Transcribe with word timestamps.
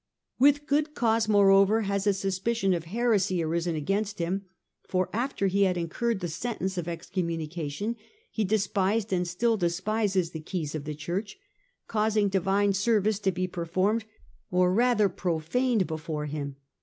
"With 0.39 0.65
good 0.65 0.95
cause, 0.95 1.27
moreover, 1.29 1.81
has 1.81 2.07
a 2.07 2.13
suspicion 2.13 2.73
of 2.73 2.85
heresy 2.85 3.43
arisen 3.43 3.75
against 3.75 4.17
him, 4.17 4.45
for 4.89 5.11
after 5.13 5.45
he 5.45 5.61
had 5.61 5.77
incurred 5.77 6.21
the 6.21 6.27
sentence 6.27 6.75
of 6.75 6.87
excommunication 6.87 7.95
he 8.31 8.43
despised 8.43 9.13
and 9.13 9.27
still 9.27 9.57
despises 9.57 10.31
the 10.31 10.39
keys 10.39 10.73
of 10.73 10.85
the 10.85 10.95
Church, 10.95 11.37
causing 11.87 12.29
divine 12.29 12.73
service 12.73 13.19
to 13.19 13.31
be 13.31 13.47
per 13.47 13.65
formed, 13.67 14.05
or 14.49 14.73
rather 14.73 15.07
profaned, 15.07 15.85
before 15.85 16.25
him. 16.25 16.55